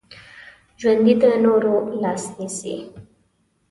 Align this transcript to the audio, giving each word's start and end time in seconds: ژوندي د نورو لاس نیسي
ژوندي 0.81 1.13
د 1.21 1.23
نورو 1.43 1.75
لاس 2.01 2.23
نیسي 2.37 2.75